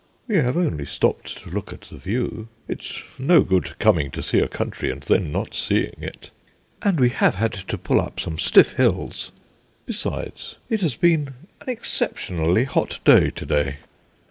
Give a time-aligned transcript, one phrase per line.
[0.27, 2.47] "We have only stopped to look at the view.
[2.67, 6.31] It's no good coming to see a country, and then not seeing it."
[6.81, 9.31] "And we have had to pull up some stiff hills."
[9.85, 13.77] "Besides, it has been an exceptionally hot day to day."